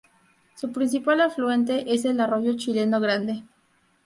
[0.55, 3.43] Su principal afluente es el arroyo Chileno Grande.